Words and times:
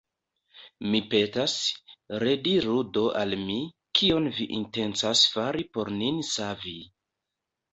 Mi 0.93 1.01
petas, 1.11 1.53
rediru 2.23 2.77
do 2.99 3.03
al 3.21 3.37
mi, 3.43 3.59
kion 4.01 4.31
vi 4.39 4.49
intencas 4.61 5.23
fari 5.37 5.67
por 5.77 5.93
nin 6.01 6.23
savi. 6.33 6.77